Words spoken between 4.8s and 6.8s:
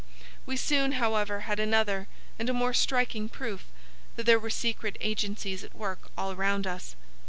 agencies at work all round